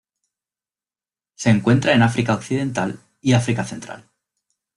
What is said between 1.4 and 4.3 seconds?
encuentra en África occidental y África Central.